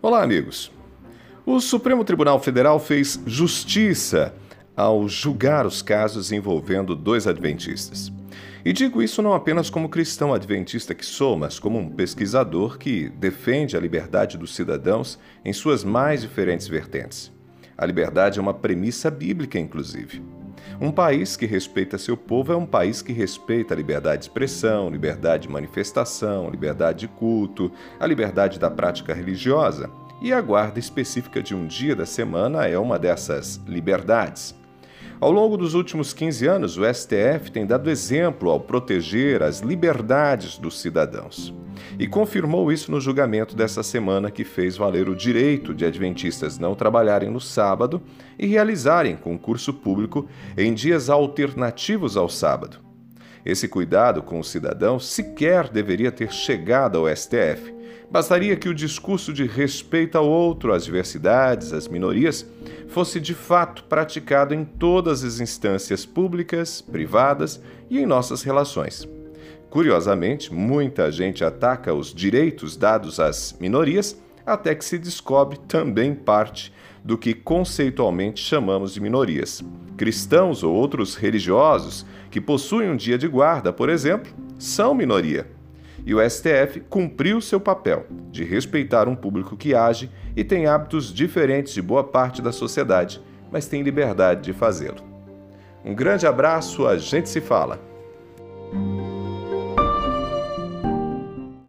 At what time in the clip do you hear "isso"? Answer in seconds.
9.02-9.20, 42.70-42.92